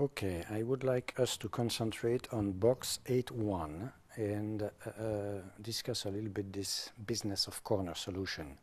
Okay, 0.00 0.44
I 0.50 0.64
would 0.64 0.82
like 0.82 1.14
us 1.20 1.36
to 1.36 1.48
concentrate 1.48 2.26
on 2.32 2.50
box 2.50 2.98
8.1 3.06 3.92
and 4.16 4.62
uh, 4.64 4.66
uh, 4.88 5.40
discuss 5.62 6.04
a 6.04 6.10
little 6.10 6.30
bit 6.30 6.52
this 6.52 6.90
business 7.06 7.46
of 7.46 7.62
corner 7.62 7.94
solution. 7.94 8.58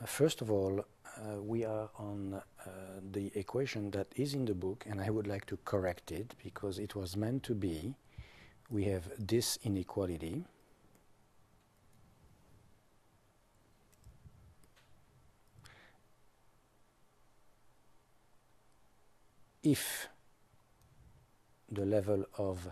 Uh, 0.00 0.06
first 0.06 0.40
of 0.40 0.50
all, 0.50 0.80
uh, 0.80 1.42
we 1.42 1.66
are 1.66 1.90
on 1.98 2.32
uh, 2.32 2.70
the 3.12 3.30
equation 3.34 3.90
that 3.90 4.06
is 4.16 4.32
in 4.32 4.46
the 4.46 4.54
book 4.54 4.86
and 4.88 5.02
I 5.02 5.10
would 5.10 5.26
like 5.26 5.44
to 5.46 5.58
correct 5.66 6.12
it 6.12 6.34
because 6.42 6.78
it 6.78 6.94
was 6.94 7.14
meant 7.14 7.42
to 7.42 7.54
be 7.54 7.94
we 8.70 8.84
have 8.84 9.04
this 9.18 9.58
inequality 9.64 10.44
if 19.62 20.08
the 21.70 21.84
level 21.84 22.24
of 22.38 22.66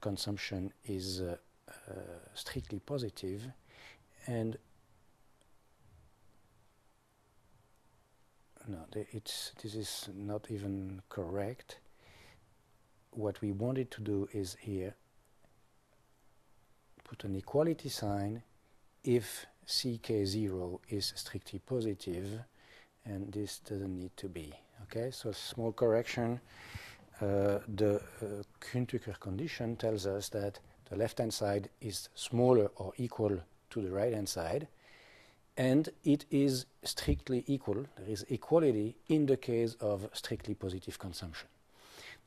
consumption 0.00 0.72
is 0.84 1.20
uh, 1.20 1.36
uh, 1.88 1.92
strictly 2.34 2.78
positive 2.80 3.42
and 4.26 4.58
no, 8.68 8.78
it's, 9.12 9.52
this 9.62 9.74
is 9.76 10.08
not 10.16 10.50
even 10.50 11.00
correct. 11.08 11.78
What 13.12 13.40
we 13.40 13.52
wanted 13.52 13.92
to 13.92 14.00
do 14.00 14.28
is 14.32 14.56
here 14.60 14.94
put 17.04 17.22
an 17.22 17.36
equality 17.36 17.88
sign 17.88 18.42
if 19.04 19.46
ck0 19.66 20.80
is 20.88 21.12
strictly 21.14 21.60
positive 21.60 22.40
and 23.04 23.32
this 23.32 23.60
doesn't 23.60 23.96
need 23.96 24.16
to 24.16 24.28
be. 24.28 24.52
Okay, 24.84 25.10
so 25.10 25.32
small 25.32 25.72
correction. 25.72 26.40
Uh, 27.20 27.58
the 27.74 28.00
uh, 28.22 28.42
Kuhn-Tucker 28.60 29.16
condition 29.20 29.76
tells 29.76 30.06
us 30.06 30.28
that 30.30 30.60
the 30.90 30.96
left-hand 30.96 31.32
side 31.32 31.68
is 31.80 32.08
smaller 32.14 32.70
or 32.76 32.92
equal 32.96 33.40
to 33.70 33.80
the 33.80 33.90
right-hand 33.90 34.28
side, 34.28 34.68
and 35.56 35.88
it 36.04 36.26
is 36.30 36.66
strictly 36.84 37.42
equal. 37.46 37.86
There 37.96 38.08
is 38.08 38.24
equality 38.28 38.96
in 39.08 39.26
the 39.26 39.36
case 39.36 39.74
of 39.80 40.08
strictly 40.12 40.54
positive 40.54 40.98
consumption. 40.98 41.48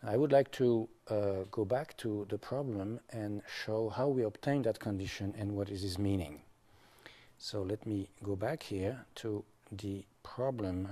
I 0.03 0.17
would 0.17 0.31
like 0.31 0.51
to 0.53 0.87
uh, 1.09 1.15
go 1.51 1.65
back 1.65 1.95
to 1.97 2.25
the 2.29 2.37
problem 2.37 2.99
and 3.11 3.41
show 3.63 3.89
how 3.89 4.07
we 4.07 4.23
obtain 4.23 4.61
that 4.63 4.79
condition 4.79 5.33
and 5.37 5.55
what 5.55 5.69
is 5.69 5.83
its 5.83 5.97
meaning. 5.97 6.41
So 7.37 7.61
let 7.61 7.85
me 7.85 8.09
go 8.23 8.35
back 8.35 8.63
here 8.63 9.05
to 9.15 9.43
the 9.71 10.05
problem 10.23 10.89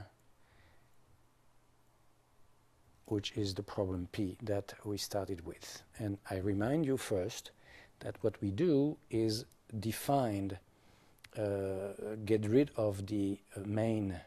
which 3.08 3.32
is 3.36 3.54
the 3.54 3.64
problem 3.64 4.08
P 4.12 4.38
that 4.44 4.74
we 4.84 4.98
started 4.98 5.46
with. 5.46 5.82
And 5.98 6.18
I 6.30 6.38
remind 6.38 6.86
you 6.86 6.98
first 6.98 7.52
that 8.00 8.16
what 8.22 8.40
we 8.42 8.52
do 8.52 8.98
is 9.10 9.46
define, 9.80 10.58
uh, 11.38 12.16
get 12.26 12.46
rid 12.46 12.72
of 12.76 13.08
the 13.08 13.40
uh, 13.56 13.62
main 13.66 14.20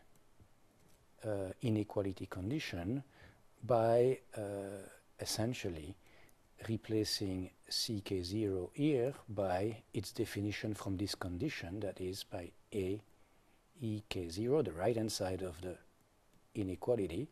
uh, 1.25 1.29
inequality 1.63 2.27
condition 2.27 3.03
by 3.65 4.19
uh, 4.37 4.41
essentially 5.21 5.95
replacing 6.69 7.51
ck0 7.71 8.71
here 8.75 9.15
by 9.29 9.83
its 9.95 10.13
definition 10.13 10.75
from 10.75 10.97
this 10.97 11.15
condition, 11.15 11.81
that 11.81 12.01
is 12.01 12.25
by 12.25 12.51
a 12.75 13.01
ek0, 13.83 14.65
the 14.65 14.73
right-hand 14.73 15.11
side 15.11 15.43
of 15.43 15.61
the 15.63 15.77
inequality, 16.55 17.29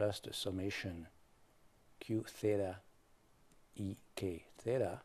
plus 0.00 0.20
the 0.20 0.32
summation 0.32 1.06
q 2.00 2.24
theta 2.26 2.76
e 3.76 3.96
k 4.16 4.46
theta, 4.56 5.02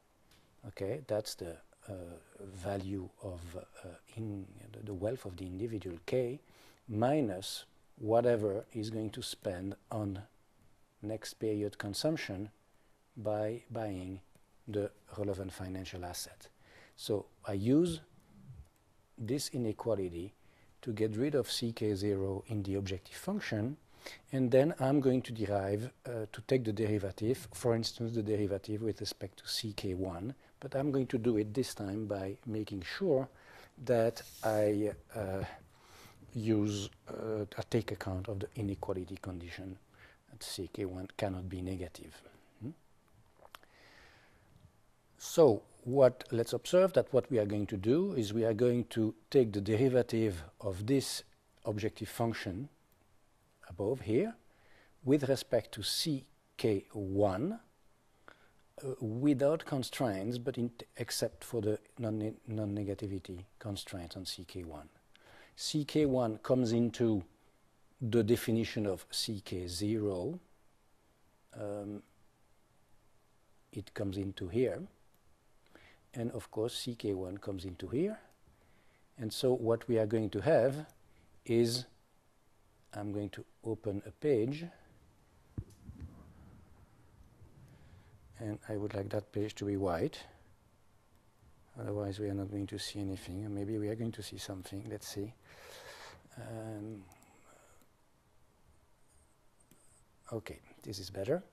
okay, 0.70 1.02
that's 1.06 1.36
the 1.36 1.58
uh, 1.90 1.94
value 2.40 3.10
of 3.22 3.42
uh, 3.58 3.88
in 4.16 4.46
the 4.86 4.94
wealth 4.94 5.26
of 5.26 5.36
the 5.36 5.46
individual 5.46 5.98
k 6.06 6.40
minus 6.88 7.66
whatever 7.98 8.64
is 8.72 8.90
going 8.90 9.10
to 9.10 9.22
spend 9.22 9.76
on 9.92 10.22
next 11.02 11.34
period 11.34 11.78
consumption 11.78 12.50
by 13.18 13.64
buying 13.70 14.22
the 14.66 14.90
relevant 15.18 15.52
financial 15.52 16.06
asset. 16.06 16.48
So 16.96 17.26
I 17.46 17.54
use 17.54 18.00
this 19.18 19.50
inequality 19.50 20.34
to 20.84 20.94
get 20.94 21.18
rid 21.18 21.36
of 21.36 21.50
ck0 21.50 22.44
in 22.48 22.64
the 22.64 22.76
objective 22.76 23.18
function 23.18 23.76
and 24.32 24.52
then 24.52 24.74
I'm 24.80 25.00
going 25.00 25.22
to 25.24 25.32
derive, 25.32 25.92
uh, 26.06 26.26
to 26.32 26.42
take 26.48 26.64
the 26.64 26.74
derivative, 26.74 27.48
for 27.54 27.76
instance, 27.76 28.14
the 28.14 28.24
derivative 28.24 28.82
with 28.82 29.00
respect 29.00 29.40
to 29.40 29.44
ck1, 29.46 30.34
but 30.60 30.76
I'm 30.76 30.92
going 30.92 31.08
to 31.08 31.18
do 31.18 31.38
it 31.38 31.54
this 31.54 31.74
time 31.74 32.06
by 32.06 32.38
making 32.46 32.84
sure 32.98 33.28
that 33.86 34.22
I 34.44 34.92
uh, 35.16 35.44
use, 36.34 36.90
uh, 37.10 37.46
I 37.58 37.62
take 37.70 37.92
account 37.92 38.28
of 38.28 38.40
the 38.40 38.48
inequality 38.56 39.18
condition 39.22 39.78
that 40.30 40.40
ck1 40.40 41.10
cannot 41.18 41.50
be 41.50 41.62
negative. 41.62 42.14
Hmm? 42.62 42.72
So 45.18 45.64
what, 45.84 46.24
let's 46.32 46.54
observe 46.54 46.94
that 46.94 47.14
what 47.14 47.30
we 47.30 47.38
are 47.38 47.46
going 47.46 47.68
to 47.68 47.78
do 47.78 48.14
is 48.14 48.34
we 48.34 48.44
are 48.44 48.54
going 48.54 48.86
to 48.86 49.14
take 49.30 49.54
the 49.54 49.62
derivative 49.62 50.44
of 50.60 50.88
this 50.88 51.24
objective 51.64 52.10
function 52.10 52.70
above 53.70 54.02
here 54.02 54.36
with 55.04 55.28
respect 55.30 55.72
to 55.72 55.82
ck1 55.82 57.60
uh, 58.84 58.88
without 59.00 59.66
constraints 59.66 60.38
but 60.38 60.58
except 60.98 61.44
for 61.44 61.62
the 61.62 61.80
non-negativity 61.98 63.36
non 63.36 63.46
constraint 63.60 64.18
on 64.18 64.24
ck1. 64.24 64.88
ck1 65.58 66.44
comes 66.44 66.72
into 66.72 67.24
the 68.02 68.24
definition 68.24 68.86
of 68.86 69.10
ck0 69.10 70.40
um, 71.60 72.02
it 73.72 73.94
comes 73.94 74.18
into 74.18 74.48
here. 74.48 74.82
And 76.14 76.32
of 76.32 76.50
course 76.52 76.86
ck1 76.86 77.42
comes 77.42 77.66
into 77.66 77.88
here. 77.88 78.20
And 79.18 79.32
so 79.32 79.54
what 79.54 79.88
we 79.88 79.98
are 79.98 80.06
going 80.06 80.30
to 80.32 80.42
have 80.42 80.86
is 81.46 81.86
I'm 82.96 83.12
going 83.12 83.30
to 83.30 83.46
open 83.66 84.02
a 84.06 84.12
page. 84.12 84.66
And 88.40 88.60
I 88.70 88.78
would 88.78 88.94
like 88.94 89.10
that 89.10 89.32
page 89.32 89.56
to 89.56 89.66
be 89.66 89.78
white. 89.78 90.20
Otherwise 91.80 92.20
we 92.20 92.30
are 92.30 92.34
not 92.34 92.52
going 92.52 92.68
to 92.68 92.80
see 92.80 93.00
anything. 93.00 93.54
Maybe 93.54 93.78
we 93.78 93.90
are 93.90 93.96
going 93.96 94.12
to 94.14 94.24
see 94.24 94.38
something. 94.38 94.86
Let's 94.90 95.08
see. 95.08 95.34
Um, 96.38 97.04
okay 100.32 100.60
this 100.86 101.00
is 101.00 101.10
better. 101.10 101.44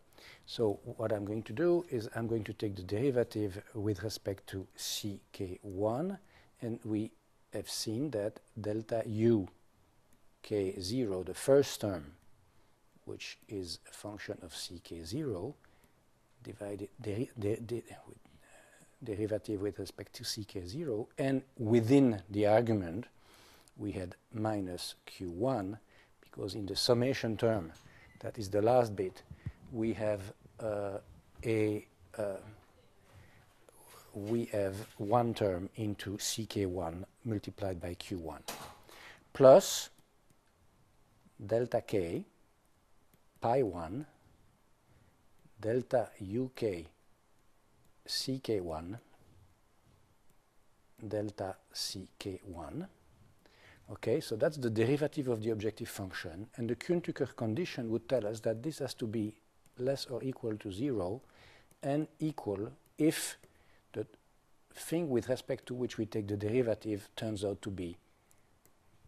So 0.47 0.78
what 0.84 1.12
I'm 1.12 1.24
going 1.24 1.42
to 1.44 1.53
do 1.53 1.84
is 1.91 2.09
I'm 2.14 2.28
going 2.28 2.44
to 2.44 2.53
take 2.53 2.76
the 2.76 2.82
derivative 2.82 3.60
with 3.74 4.03
respect 4.03 4.47
to 4.48 4.66
ck1 4.78 6.19
and 6.60 6.78
we 6.84 7.10
have 7.53 7.69
seen 7.69 8.10
that 8.10 8.38
delta 8.60 9.03
u 9.06 9.48
k0, 10.42 11.25
the 11.26 11.34
first 11.34 11.80
term, 11.80 12.12
which 13.04 13.38
is 13.48 13.78
a 13.91 13.92
function 13.92 14.38
of 14.42 14.53
ck0, 14.53 15.54
divided 16.42 16.88
deri 17.00 17.30
de 17.38 17.56
de 17.56 17.82
derivative 19.03 19.60
with 19.60 19.78
respect 19.78 20.12
to 20.14 20.22
ck0, 20.22 21.06
and 21.19 21.42
within 21.58 22.22
the 22.30 22.47
argument 22.47 23.06
we 23.76 23.92
had 23.92 24.14
minus 24.32 24.94
q1, 25.06 25.78
because 26.20 26.54
in 26.54 26.66
the 26.66 26.76
summation 26.76 27.36
term, 27.36 27.72
that 28.20 28.38
is 28.38 28.48
the 28.50 28.62
last 28.62 28.94
bit, 28.94 29.22
we 29.72 29.92
have 29.92 30.21
uh, 30.60 30.98
a 31.45 31.86
uh, 32.16 32.36
we 34.15 34.45
have 34.47 34.77
one 34.98 35.33
term 35.33 35.68
into 35.77 36.18
ck1 36.18 37.04
multiplied 37.24 37.80
by 37.80 37.95
q1 37.95 38.41
plus 39.33 39.88
delta 41.47 41.80
k 41.80 42.24
pi 43.41 43.62
1 43.62 44.04
delta 45.60 46.10
uk 46.21 46.62
ck1 48.06 48.98
delta 51.03 51.56
ck1 51.74 52.86
okay 53.91 54.21
so 54.21 54.36
that's 54.36 54.56
the 54.59 54.71
derivative 54.71 55.28
of 55.28 55.42
the 55.42 55.50
objective 55.50 55.89
function 55.89 56.47
and 56.56 56.71
the 56.71 56.77
Kuhn-Tucker 56.77 57.27
condition 57.36 57.91
would 57.91 58.09
tell 58.09 58.27
us 58.27 58.41
that 58.41 58.62
this 58.62 58.78
has 58.78 58.95
to 58.95 59.06
be 59.06 59.34
less 59.78 60.06
or 60.06 60.22
equal 60.22 60.56
to 60.56 60.71
0 60.71 61.21
and 61.83 62.06
equal 62.21 62.71
if 62.98 63.36
the 63.92 64.06
thing 64.74 65.10
with 65.10 65.28
respect 65.28 65.66
to 65.66 65.74
which 65.74 65.98
we 65.98 66.06
take 66.06 66.28
the 66.28 66.36
derivative 66.36 67.09
turns 67.16 67.45
out 67.45 67.60
to 67.62 67.71
be 67.71 67.97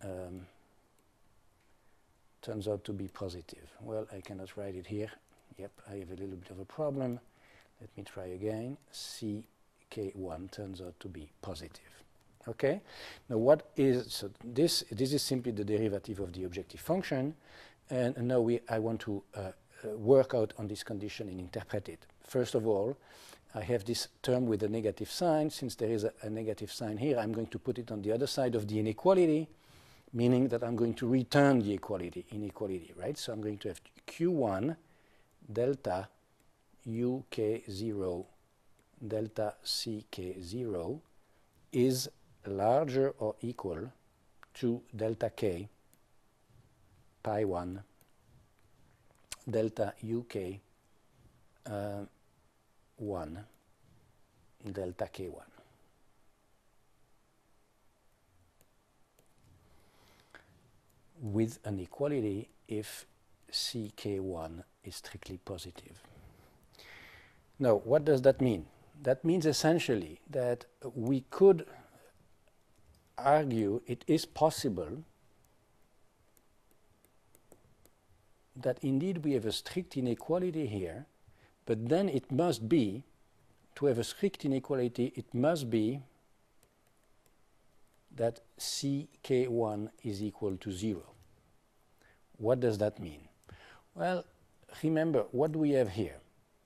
um, 0.02 0.46
turns 2.44 2.68
out 2.68 2.84
to 2.84 2.92
be 2.92 3.08
positive. 3.08 3.66
Well, 3.80 4.06
I 4.12 4.20
cannot 4.20 4.56
write 4.56 4.74
it 4.76 4.86
here. 4.86 5.10
Yep, 5.58 5.72
I 5.90 5.94
have 5.96 6.10
a 6.10 6.14
little 6.14 6.36
bit 6.36 6.50
of 6.50 6.60
a 6.60 6.64
problem. 6.64 7.18
Let 7.80 7.90
me 7.96 8.04
try 8.04 8.26
again. 8.26 8.76
ck1 8.92 10.50
turns 10.50 10.80
out 10.80 10.94
to 11.00 11.08
be 11.08 11.30
positive. 11.42 11.80
Okay. 12.46 12.80
Now, 13.28 13.38
what 13.38 13.70
is 13.76 14.12
so 14.12 14.30
this? 14.44 14.84
This 14.90 15.14
is 15.14 15.22
simply 15.22 15.52
the 15.52 15.64
derivative 15.64 16.20
of 16.20 16.32
the 16.34 16.44
objective 16.44 16.80
function, 16.80 17.34
and 17.88 18.16
now 18.28 18.40
we 18.40 18.60
I 18.68 18.78
want 18.78 19.00
to 19.00 19.22
uh, 19.34 19.40
uh, 19.40 19.96
work 19.96 20.34
out 20.34 20.52
on 20.58 20.68
this 20.68 20.82
condition 20.82 21.28
and 21.28 21.40
interpret 21.40 21.88
it. 21.88 22.06
First 22.26 22.54
of 22.54 22.66
all, 22.66 22.96
I 23.54 23.62
have 23.62 23.84
this 23.84 24.08
term 24.22 24.46
with 24.46 24.62
a 24.62 24.68
negative 24.68 25.10
sign. 25.10 25.48
Since 25.48 25.76
there 25.76 25.90
is 25.90 26.04
a, 26.04 26.12
a 26.22 26.28
negative 26.28 26.70
sign 26.70 26.98
here, 26.98 27.18
I'm 27.18 27.32
going 27.32 27.46
to 27.48 27.58
put 27.58 27.78
it 27.78 27.90
on 27.90 28.02
the 28.02 28.12
other 28.12 28.26
side 28.26 28.54
of 28.54 28.68
the 28.68 28.78
inequality, 28.78 29.48
meaning 30.14 30.48
that 30.48 30.62
I'm 30.62 30.76
going 30.76 30.94
to 30.94 31.08
return 31.08 31.60
the 31.60 31.74
equality 31.74 32.24
inequality, 32.30 32.92
right? 32.96 33.18
So 33.18 33.32
I'm 33.32 33.42
going 33.42 33.58
to 33.58 33.68
have 33.68 33.80
q1 34.06 34.76
delta 35.52 36.08
uk0 36.88 38.24
delta 39.06 39.54
ck0 39.64 41.00
is 41.72 42.08
larger 42.46 43.14
or 43.18 43.34
equal 43.42 43.90
to 44.54 44.82
delta 44.94 45.30
k 45.30 45.68
pi 47.22 47.44
1 47.44 47.82
delta 49.50 49.94
uk 50.16 50.36
uh, 51.66 52.04
1 52.96 53.44
delta 54.72 55.08
k1. 55.12 55.53
With 61.24 61.58
an 61.64 61.80
equality 61.80 62.50
if 62.68 63.06
ck1 63.50 64.62
is 64.84 64.96
strictly 64.96 65.38
positive. 65.38 66.02
Now, 67.58 67.76
what 67.76 68.04
does 68.04 68.20
that 68.22 68.40
mean? 68.40 68.66
That 69.02 69.24
means 69.24 69.46
essentially 69.46 70.20
that 70.28 70.66
we 70.94 71.24
could 71.30 71.66
argue 73.16 73.80
it 73.86 74.04
is 74.06 74.26
possible 74.26 75.04
that 78.54 78.78
indeed 78.82 79.24
we 79.24 79.32
have 79.32 79.46
a 79.46 79.52
strict 79.52 79.96
inequality 79.96 80.66
here, 80.66 81.06
but 81.64 81.88
then 81.88 82.08
it 82.08 82.30
must 82.30 82.68
be, 82.68 83.02
to 83.76 83.86
have 83.86 83.98
a 83.98 84.04
strict 84.04 84.44
inequality, 84.44 85.12
it 85.16 85.32
must 85.32 85.70
be 85.70 86.00
that 88.14 88.40
ck1 88.58 89.88
is 90.02 90.22
equal 90.22 90.56
to 90.56 90.70
0. 90.70 91.13
What 92.38 92.60
does 92.60 92.78
that 92.78 92.98
mean? 92.98 93.28
Well, 93.94 94.24
remember, 94.82 95.24
what 95.30 95.52
do 95.52 95.58
we 95.58 95.70
have 95.70 95.90
here? 95.90 96.16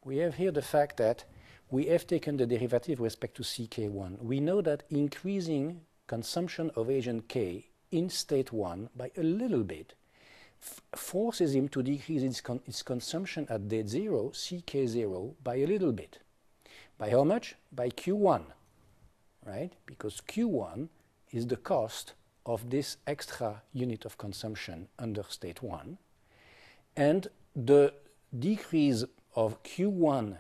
We 0.05 0.19
have 0.19 0.35
here 0.35 0.51
the 0.51 0.63
fact 0.63 0.97
that 0.97 1.25
we 1.71 1.87
have 1.87 2.07
taken 2.07 2.37
the 2.37 2.47
derivative 2.47 2.99
with 2.99 3.13
respect 3.13 3.37
to 3.37 3.43
ck1. 3.43 4.23
We 4.23 4.41
know 4.41 4.63
that 4.63 4.85
increasing 4.89 5.83
consumption 6.07 6.71
of 6.75 6.91
agent 6.91 7.29
K 7.29 7.69
in 7.91 8.09
state 8.09 8.53
1 8.53 8.91
by 8.97 9.11
a 9.17 9.23
little 9.23 9.65
bit 9.65 9.95
forces 10.95 11.55
him 11.55 11.69
to 11.69 11.83
decrease 11.83 12.23
its, 12.23 12.41
con 12.41 12.61
its 12.67 12.83
consumption 12.83 13.47
at 13.49 13.69
date 13.69 13.89
0, 13.89 14.31
ck0, 14.31 15.35
by 15.45 15.57
a 15.57 15.67
little 15.67 15.93
bit. 15.93 16.19
By 16.97 17.11
how 17.11 17.25
much? 17.25 17.55
By 17.71 17.91
q1, 17.91 18.43
right? 19.47 19.73
Because 19.87 20.21
q1 20.27 20.89
is 21.31 21.47
the 21.47 21.57
cost 21.57 22.15
of 22.49 22.71
this 22.71 22.97
extra 23.07 23.63
unit 23.75 24.07
of 24.07 24.17
consumption 24.17 24.89
under 24.99 25.23
state 25.29 25.63
1. 25.63 25.99
And 26.97 27.29
the 27.55 27.93
decrease 28.37 29.05
of 29.37 29.63
q1 29.63 30.39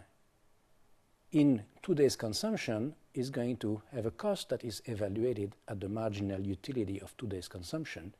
in 1.32 1.62
today's 1.82 2.16
consumption 2.16 2.94
is 3.12 3.28
going 3.28 3.58
to 3.58 3.82
have 3.92 4.06
a 4.06 4.10
cost 4.10 4.48
that 4.48 4.64
is 4.64 4.80
evaluated 4.86 5.54
at 5.68 5.80
the 5.80 5.88
marginal 5.88 6.40
utility 6.40 6.98
of 7.02 7.14
today's 7.18 7.46
consumption, 7.46 8.14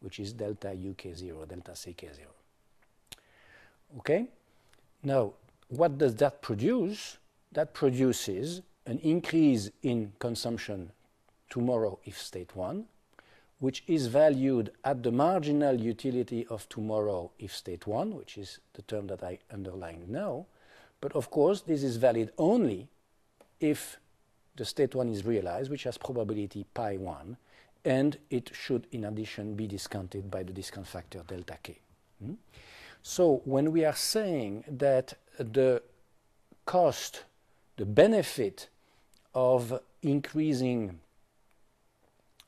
which 0.00 0.20
is 0.20 0.34
delta 0.34 0.68
UK0, 0.68 1.48
delta 1.48 1.72
CK0. 1.72 2.26
Okay? 3.98 4.26
Now, 5.02 5.32
what 5.68 5.96
does 5.96 6.14
that 6.16 6.42
produce? 6.42 7.16
That 7.52 7.72
produces 7.72 8.60
an 8.84 8.98
increase 8.98 9.70
in 9.82 10.12
consumption 10.18 10.92
tomorrow 11.48 11.98
if 12.04 12.20
state 12.20 12.54
1, 12.54 12.84
which 13.60 13.84
is 13.86 14.06
valued 14.06 14.72
at 14.84 15.02
the 15.02 15.12
marginal 15.12 15.78
utility 15.78 16.46
of 16.48 16.68
tomorrow 16.68 17.30
if 17.38 17.54
state 17.54 17.86
1, 17.86 18.16
which 18.16 18.36
is 18.36 18.58
the 18.72 18.82
term 18.82 19.06
that 19.06 19.22
I 19.22 19.38
underlined 19.52 20.08
now. 20.08 20.46
But 21.00 21.12
of 21.12 21.30
course, 21.30 21.60
this 21.60 21.82
is 21.82 21.96
valid 21.96 22.32
only 22.38 22.88
if 23.60 23.98
the 24.56 24.64
state 24.64 24.94
1 24.94 25.08
is 25.08 25.24
realized, 25.24 25.70
which 25.70 25.84
has 25.84 25.98
probability 25.98 26.64
pi 26.74 26.96
1, 26.96 27.36
and 27.84 28.18
it 28.30 28.50
should, 28.54 28.86
in 28.92 29.04
addition, 29.04 29.54
be 29.54 29.66
discounted 29.66 30.30
by 30.30 30.42
the 30.42 30.52
discount 30.52 30.86
factor 30.86 31.22
delta 31.26 31.58
k. 31.62 31.78
Hmm? 32.22 32.34
So 33.02 33.42
when 33.44 33.72
we 33.72 33.84
are 33.84 33.94
saying 33.94 34.64
that 34.68 35.14
the 35.38 35.82
cost, 36.66 37.24
the 37.76 37.86
benefit 37.86 38.68
of 39.34 39.80
increasing 40.02 41.00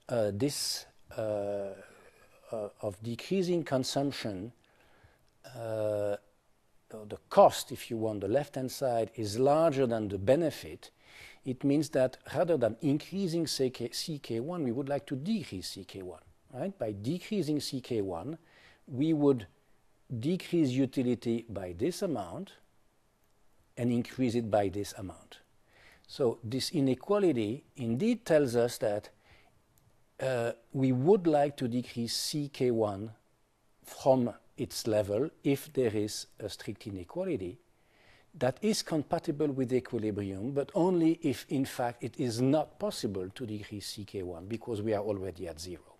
uh, 0.08 0.30
this, 0.34 0.86
of 1.16 3.02
decreasing 3.02 3.64
consumption, 3.64 4.52
uh, 5.56 6.16
the 7.08 7.16
cost, 7.30 7.72
if 7.72 7.90
you 7.90 7.96
want, 7.96 8.20
the 8.20 8.28
left-hand 8.28 8.70
side 8.70 9.10
is 9.14 9.38
larger 9.38 9.86
than 9.86 10.08
the 10.08 10.18
benefit, 10.18 10.90
it 11.44 11.64
means 11.64 11.88
that 11.90 12.18
rather 12.34 12.56
than 12.56 12.76
increasing 12.82 13.44
CK, 13.46 13.90
CK1, 13.90 14.62
we 14.62 14.72
would 14.72 14.88
like 14.88 15.06
to 15.06 15.16
decrease 15.16 15.76
CK1. 15.76 16.20
Right? 16.52 16.78
By 16.78 16.92
decreasing 16.92 17.58
CK1, 17.58 18.36
we 18.86 19.12
would 19.12 19.46
decrease 20.20 20.68
utility 20.70 21.46
by 21.48 21.74
this 21.76 22.02
amount 22.02 22.52
and 23.76 23.90
increase 23.90 24.34
it 24.34 24.50
by 24.50 24.68
this 24.68 24.92
amount. 24.98 25.38
So 26.06 26.38
this 26.44 26.70
inequality 26.70 27.64
indeed 27.76 28.26
tells 28.26 28.54
us 28.54 28.76
that 28.78 29.06
uh, 29.06 29.08
we 30.72 30.92
would 30.92 31.26
like 31.26 31.56
to 31.56 31.68
decrease 31.68 32.16
CK1 32.16 33.10
from 33.82 34.32
its 34.56 34.86
level 34.86 35.28
if 35.42 35.72
there 35.72 35.94
is 35.94 36.26
a 36.38 36.48
strict 36.48 36.86
inequality 36.86 37.58
that 38.34 38.56
is 38.62 38.82
compatible 38.82 39.48
with 39.48 39.72
equilibrium, 39.72 40.52
but 40.52 40.70
only 40.74 41.18
if, 41.22 41.44
in 41.48 41.64
fact, 41.64 42.02
it 42.02 42.18
is 42.18 42.40
not 42.40 42.78
possible 42.78 43.28
to 43.34 43.46
decrease 43.46 43.96
CK1 43.96 44.48
because 44.48 44.80
we 44.80 44.94
are 44.94 45.02
already 45.02 45.48
at 45.48 45.60
zero. 45.60 45.96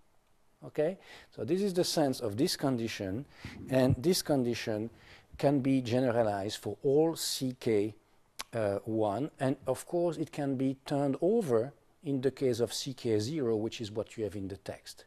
Okay? 0.65 0.97
So 1.35 1.45
this 1.45 1.61
is 1.61 1.75
the 1.75 1.85
sense 1.85 2.21
of 2.21 2.37
this 2.37 2.57
condition, 2.57 3.27
and 3.69 3.95
this 3.99 4.23
condition 4.23 4.89
can 5.37 5.61
be 5.61 5.83
generalized 5.83 6.59
for 6.59 6.77
all 6.83 7.13
CK1, 7.13 7.93
uh, 8.55 9.29
and 9.41 9.57
of 9.67 9.87
course 9.87 10.17
it 10.17 10.33
can 10.33 10.57
be 10.57 10.77
turned 10.87 11.17
over 11.21 11.73
in 12.05 12.21
the 12.21 12.31
case 12.31 12.61
of 12.61 12.71
CK0, 12.71 13.59
which 13.59 13.81
is 13.81 13.91
what 13.91 14.17
you 14.17 14.25
have 14.25 14.37
in 14.37 14.49
the 14.49 14.57
text. 14.57 15.05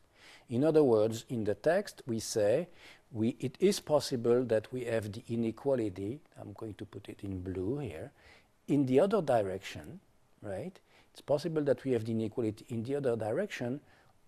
In 0.50 0.64
other 0.64 0.84
words, 0.84 1.26
in 1.30 1.44
the 1.44 1.56
text, 1.56 2.02
we 2.06 2.20
say 2.20 2.68
we, 3.12 3.36
it 3.40 3.58
is 3.60 3.80
possible 3.80 4.44
that 4.44 4.72
we 4.72 4.86
have 4.86 5.12
the 5.12 5.24
inequality, 5.30 6.20
I'm 6.40 6.54
going 6.54 6.76
to 6.76 6.86
put 6.86 7.10
it 7.10 7.20
in 7.24 7.42
blue 7.42 7.80
here, 7.80 8.12
in 8.68 8.86
the 8.86 9.00
other 9.00 9.22
direction, 9.22 10.00
right? 10.42 10.78
It's 11.12 11.22
possible 11.22 11.64
that 11.64 11.84
we 11.84 11.92
have 11.92 12.06
the 12.06 12.12
inequality 12.12 12.66
in 12.70 12.84
the 12.84 12.96
other 12.96 13.16
direction 13.16 13.80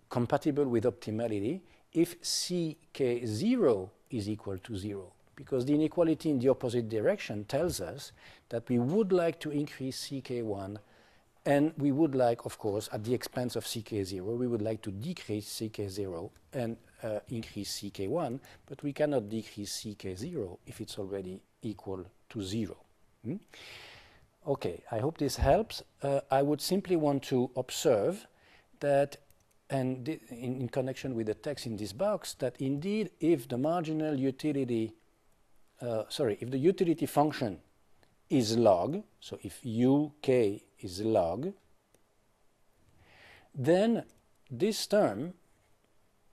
compatible 0.10 0.66
with 0.66 0.86
optimality 0.86 1.60
if 1.94 2.22
ck0 2.22 3.90
is 4.10 4.30
equal 4.30 4.58
to 4.60 4.76
0. 4.76 5.12
Because 5.36 5.66
the 5.66 5.74
inequality 5.74 6.30
in 6.30 6.40
the 6.40 6.50
opposite 6.50 6.90
direction 6.90 7.44
tells 7.46 7.82
us 7.82 8.12
that 8.50 8.68
we 8.70 8.80
would 8.80 9.12
like 9.12 9.40
to 9.42 9.52
increase 9.52 10.08
ck1 10.08 10.78
and 11.48 11.72
we 11.77 11.94
would 11.94 12.13
like, 12.13 12.46
of 12.46 12.60
course, 12.60 12.89
at 12.92 13.06
the 13.06 13.13
expense 13.13 13.56
of 13.56 13.63
ck0, 13.63 14.22
we 14.22 14.48
would 14.48 14.62
like 14.62 14.82
to 14.82 14.92
decrease 14.92 15.48
ck0 15.48 16.30
and 16.51 16.75
uh, 17.01 17.20
increase 17.30 17.80
ck1, 17.80 18.39
but 18.66 18.84
we 18.84 18.92
cannot 18.92 19.30
decrease 19.30 19.82
ck0 19.82 20.58
if 20.68 20.82
it's 20.82 21.00
already 21.00 21.39
equal 21.62 22.06
to 22.30 22.44
0. 22.44 22.75
Hmm? 23.24 23.38
Okay, 24.46 24.84
I 24.92 25.00
hope 25.00 25.18
this 25.18 25.38
helps. 25.38 25.84
Uh, 26.04 26.20
I 26.30 26.42
would 26.42 26.60
simply 26.60 26.98
want 26.98 27.24
to 27.24 27.50
observe 27.56 28.27
that, 28.82 29.16
and 29.70 30.08
in, 30.10 30.62
in, 30.62 30.68
connection 30.68 31.16
with 31.16 31.27
the 31.27 31.34
text 31.34 31.66
in 31.66 31.77
this 31.77 31.94
box, 31.94 32.34
that 32.39 32.58
indeed 32.60 33.12
if 33.22 33.48
the 33.48 33.58
marginal 33.58 34.16
utility, 34.20 34.94
uh, 35.82 36.04
sorry, 36.10 36.38
if 36.42 36.51
the 36.51 36.58
utility 36.58 37.06
function 37.06 37.60
is 38.30 38.58
log, 38.58 39.04
so 39.20 39.40
if 39.44 39.62
uk 39.66 40.30
is 40.80 41.02
log, 41.02 41.54
then 43.56 44.04
this 44.52 44.86
term, 44.88 45.34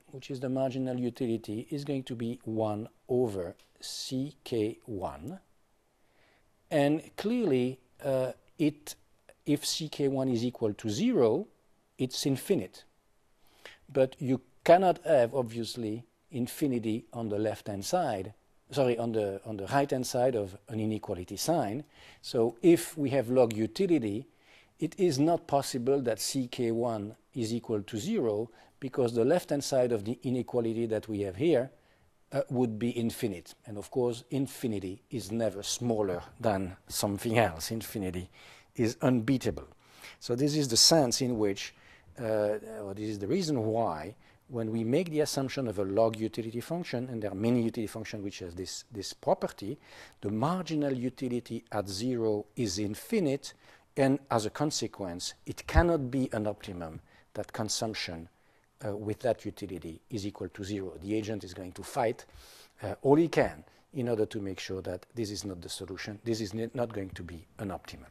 which 0.08 0.30
is 0.30 0.40
the 0.40 0.48
marginal 0.48 0.98
utility, 0.98 1.66
is 1.70 1.84
going 1.84 2.02
to 2.04 2.14
be 2.14 2.40
1 2.44 2.88
over 3.08 3.54
ck1 3.82 5.38
And 6.70 7.02
clearly, 7.16 7.78
uh, 8.04 8.32
it, 8.58 8.94
if 9.46 9.64
ck1 9.64 10.32
is 10.32 10.44
equal 10.44 10.74
to 10.74 10.88
0, 10.88 11.46
it's 11.98 12.26
infinite. 12.26 12.84
But 13.92 14.16
you 14.18 14.40
cannot 14.64 15.04
have, 15.04 15.34
obviously, 15.34 16.04
infinity 16.30 17.04
on 17.12 17.28
the 17.28 17.38
left-hand 17.38 17.84
side, 17.84 18.34
sorry, 18.70 18.98
on 18.98 19.12
the, 19.12 19.40
on 19.44 19.56
the 19.56 19.66
right-hand 19.66 20.06
side 20.06 20.34
of 20.34 20.56
an 20.68 20.80
inequality 20.80 21.36
sign. 21.36 21.84
So 22.22 22.56
if 22.62 22.96
we 22.96 23.10
have 23.10 23.30
log 23.30 23.52
utility, 23.52 24.26
it 24.80 24.94
is 24.98 25.18
not 25.18 25.46
possible 25.46 26.00
that 26.02 26.18
ck1 26.18 27.14
is 27.34 27.52
equal 27.54 27.82
to 27.82 27.98
0 27.98 28.50
because 28.80 29.14
the 29.14 29.24
left-hand 29.24 29.64
side 29.64 29.92
of 29.92 30.04
the 30.04 30.18
inequality 30.24 30.86
that 30.86 31.08
we 31.08 31.20
have 31.20 31.36
here 31.36 31.70
uh, 32.32 32.42
would 32.50 32.78
be 32.78 32.90
infinite. 32.90 33.54
And 33.66 33.78
of 33.78 33.90
course, 33.90 34.24
infinity 34.30 35.02
is 35.10 35.30
never 35.30 35.62
smaller 35.62 36.22
than 36.40 36.76
something 36.88 37.38
else. 37.38 37.70
Infinity 37.70 38.30
is 38.74 38.96
unbeatable. 39.02 39.68
So 40.18 40.34
this 40.34 40.56
is 40.56 40.68
the 40.68 40.76
sense 40.76 41.20
in 41.20 41.38
which, 41.38 41.74
uh, 42.20 42.58
or 42.82 42.94
this 42.94 43.08
is 43.08 43.18
the 43.18 43.28
reason 43.28 43.62
why, 43.64 44.16
when 44.48 44.70
we 44.70 44.84
make 44.84 45.10
the 45.10 45.20
assumption 45.20 45.68
of 45.68 45.78
a 45.78 45.84
log 45.84 46.16
utility 46.16 46.60
function, 46.60 47.08
and 47.10 47.22
there 47.22 47.30
are 47.30 47.36
many 47.36 47.62
utility 47.62 47.86
functions 47.86 48.22
which 48.22 48.40
have 48.40 48.56
this, 48.56 48.84
this 48.92 49.12
property, 49.12 49.78
the 50.20 50.30
marginal 50.30 50.92
utility 50.92 51.64
at 51.72 51.88
zero 51.88 52.44
is 52.56 52.78
infinite, 52.78 53.54
and 53.96 54.18
as 54.30 54.44
a 54.46 54.50
consequence, 54.50 55.34
it 55.46 55.66
cannot 55.66 56.10
be 56.10 56.28
an 56.32 56.46
optimum 56.46 57.00
that 57.34 57.52
consumption 57.52 58.28
uh, 58.84 58.96
with 58.96 59.20
that 59.20 59.44
utility 59.44 60.00
is 60.10 60.26
equal 60.26 60.48
to 60.48 60.64
zero. 60.64 60.92
The 61.00 61.14
agent 61.14 61.44
is 61.44 61.54
going 61.54 61.72
to 61.72 61.82
fight 61.82 62.24
uh, 62.82 62.94
all 63.02 63.16
he 63.16 63.28
can 63.28 63.64
in 63.94 64.08
order 64.08 64.26
to 64.26 64.40
make 64.40 64.58
sure 64.60 64.82
that 64.82 65.06
this 65.14 65.30
is 65.30 65.44
not 65.44 65.60
the 65.62 65.68
solution. 65.68 66.18
This 66.24 66.40
is 66.40 66.52
not 66.52 66.92
going 66.92 67.10
to 67.10 67.22
be 67.22 67.46
an 67.58 67.70
optimum. 67.70 68.10